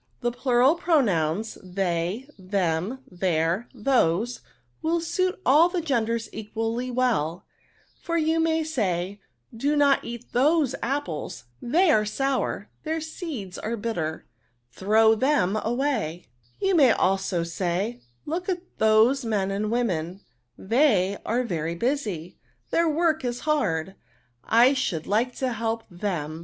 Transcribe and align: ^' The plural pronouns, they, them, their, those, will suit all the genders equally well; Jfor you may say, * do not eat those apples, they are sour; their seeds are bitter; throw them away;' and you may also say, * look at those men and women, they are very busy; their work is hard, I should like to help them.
^' 0.17 0.21
The 0.21 0.31
plural 0.31 0.73
pronouns, 0.73 1.59
they, 1.61 2.27
them, 2.39 3.03
their, 3.11 3.69
those, 3.71 4.39
will 4.81 4.99
suit 4.99 5.39
all 5.45 5.69
the 5.69 5.79
genders 5.79 6.27
equally 6.33 6.89
well; 6.89 7.45
Jfor 8.03 8.19
you 8.19 8.39
may 8.39 8.63
say, 8.63 9.21
* 9.37 9.55
do 9.63 9.75
not 9.75 10.03
eat 10.03 10.25
those 10.33 10.73
apples, 10.81 11.43
they 11.61 11.91
are 11.91 12.03
sour; 12.03 12.67
their 12.83 12.99
seeds 12.99 13.59
are 13.59 13.77
bitter; 13.77 14.25
throw 14.71 15.13
them 15.13 15.59
away;' 15.63 16.25
and 16.59 16.69
you 16.69 16.73
may 16.73 16.89
also 16.93 17.43
say, 17.43 18.01
* 18.13 18.25
look 18.31 18.49
at 18.49 18.79
those 18.79 19.23
men 19.23 19.51
and 19.51 19.69
women, 19.69 20.21
they 20.57 21.19
are 21.27 21.43
very 21.43 21.75
busy; 21.75 22.39
their 22.71 22.89
work 22.89 23.23
is 23.23 23.41
hard, 23.41 23.93
I 24.43 24.73
should 24.73 25.05
like 25.05 25.35
to 25.35 25.53
help 25.53 25.83
them. 25.91 26.39